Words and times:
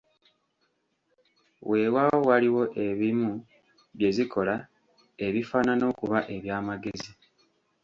Weewaawo 1.69 2.19
waliwo 2.29 2.63
ebimu 2.87 3.31
bye 3.95 4.09
zikola, 4.15 4.55
ebifaanana 5.25 5.83
okuba 5.91 6.19
eby'amagezi. 6.35 7.11